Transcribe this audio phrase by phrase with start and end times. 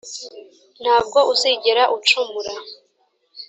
[0.81, 2.53] nta bwo uzigera ucumura